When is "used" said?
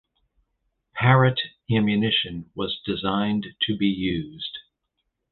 3.85-4.57